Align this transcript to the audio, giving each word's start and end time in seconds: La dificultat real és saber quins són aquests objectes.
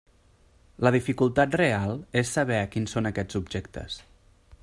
La 0.85 0.91
dificultat 0.95 1.57
real 1.61 1.93
és 2.23 2.33
saber 2.39 2.59
quins 2.77 2.97
són 2.97 3.11
aquests 3.13 3.41
objectes. 3.43 4.01